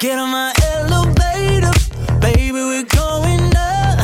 [0.00, 1.70] Get on my elevator,
[2.20, 4.00] baby, we're going up.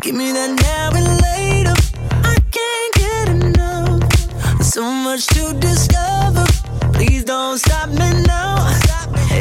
[0.00, 1.74] Give me that now and later.
[2.22, 3.98] I can't get enough.
[4.62, 6.46] So much to discover.
[6.92, 8.70] Please don't stop me now.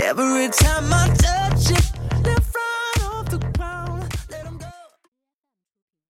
[0.03, 1.85] Every time I touch it,
[2.23, 4.65] the front of the ground, let 'em go.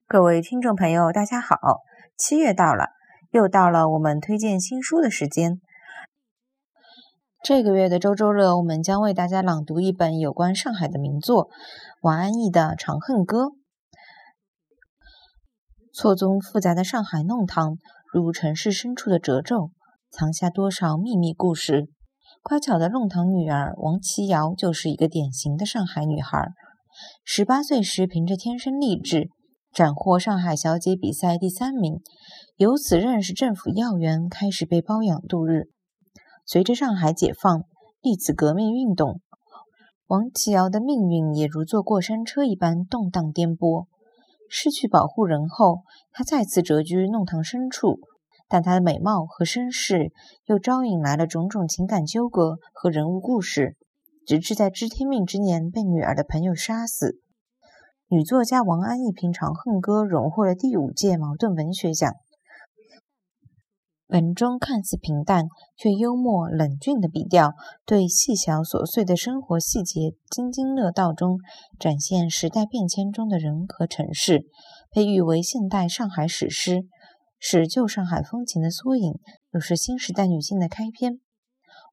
[0.07, 1.83] 各位听众朋友，大家好！
[2.17, 2.87] 七月到了，
[3.34, 5.60] 又到了我们推荐新书的时间。
[7.42, 11.48] 这个月的周周乐，我们将为大家朗读一本有关上海的名作——
[12.00, 13.46] 王安忆的《长恨歌》。
[15.92, 17.78] 错综复杂的上海弄堂，
[18.12, 19.72] 如城市深处的褶皱，
[20.12, 21.88] 藏下多少秘密故事？
[22.40, 26.52] 乖巧的弄堂女儿王琦瑶就是一个典型的上海女孩。
[27.24, 29.28] 十八岁时，凭着天生丽质，
[29.74, 31.98] 斩获上海小姐比赛第三名，
[32.54, 35.64] 由此认识政府要员，开始被包养度日。
[36.46, 37.64] 随着上海解放、
[38.00, 39.20] 历次革命运动，
[40.06, 43.86] 王琦瑶的命运也如坐过山车一般动荡颠簸。
[44.48, 45.80] 失去保护人后，
[46.12, 47.98] 她再次谪居弄堂深处，
[48.48, 50.12] 但她的美貌和身世
[50.46, 53.76] 又招引来了种种情感纠葛和人物故事，
[54.24, 57.23] 直至在知天命之年被女儿的朋友杀死。
[58.14, 62.14] 女作家王安忆凭《长恨歌》荣获了第五届茅盾文学奖。
[64.06, 67.54] 文中看似平淡，却幽默冷峻的笔调，
[67.84, 71.40] 对细小琐碎的生活细节津津乐道中
[71.76, 74.44] 展现时代变迁中的人和城市，
[74.92, 76.84] 被誉为现代上海史诗，
[77.40, 79.18] 是旧上海风情的缩影，
[79.52, 81.18] 又是新时代女性的开篇。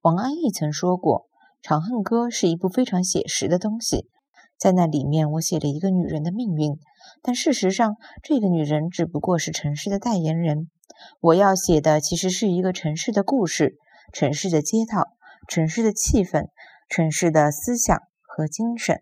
[0.03, 1.21] 王安忆曾说过，
[1.63, 4.07] 《长恨歌》是一部非常写实的东西，
[4.61, 6.77] 在那里面我写了一个女人的命运，
[7.23, 10.69] 但事实上，这个女人只不过是城市的代言人。
[11.19, 13.77] 我要写的其实是一个城市的故事，
[14.13, 15.17] 城市的街道，
[15.47, 16.49] 城市的气氛，
[16.87, 19.01] 城市的思想和精神。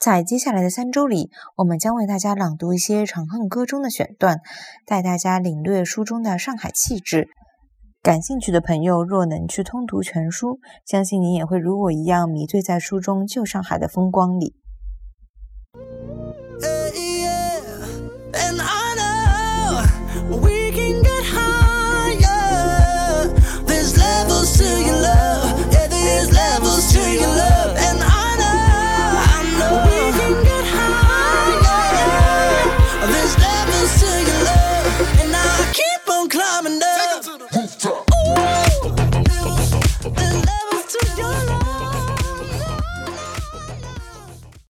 [0.00, 4.40] 在接下来的三周里，我们将为大家朗读一些《长恨歌》中的选段，
[4.86, 7.28] 带大家领略书中的上海气质。
[8.04, 14.54] 感兴趣的朋友若能去通读全书，相信你也会如我一样迷醉在书中旧上海的风光里。